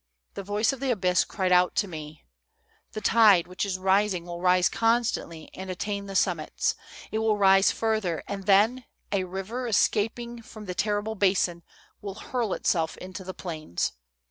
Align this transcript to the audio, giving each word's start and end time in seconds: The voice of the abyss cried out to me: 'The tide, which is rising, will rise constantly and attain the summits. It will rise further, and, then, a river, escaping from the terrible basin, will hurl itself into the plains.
The 0.33 0.41
voice 0.41 0.73
of 0.73 0.79
the 0.79 0.89
abyss 0.89 1.23
cried 1.23 1.51
out 1.51 1.75
to 1.75 1.87
me: 1.87 2.25
'The 2.93 3.01
tide, 3.01 3.45
which 3.45 3.63
is 3.67 3.77
rising, 3.77 4.25
will 4.25 4.41
rise 4.41 4.67
constantly 4.67 5.51
and 5.53 5.69
attain 5.69 6.07
the 6.07 6.15
summits. 6.15 6.73
It 7.11 7.19
will 7.19 7.37
rise 7.37 7.69
further, 7.69 8.23
and, 8.27 8.47
then, 8.47 8.85
a 9.11 9.25
river, 9.25 9.67
escaping 9.67 10.41
from 10.41 10.65
the 10.65 10.73
terrible 10.73 11.13
basin, 11.13 11.61
will 12.01 12.15
hurl 12.15 12.53
itself 12.53 12.97
into 12.97 13.23
the 13.23 13.35
plains. 13.35 13.91